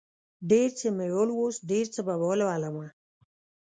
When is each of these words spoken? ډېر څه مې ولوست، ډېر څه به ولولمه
ډېر 0.49 0.69
څه 0.79 0.87
مې 0.97 1.07
ولوست، 1.15 1.61
ډېر 1.71 1.85
څه 1.93 2.01
به 2.07 2.13
ولولمه 2.21 2.87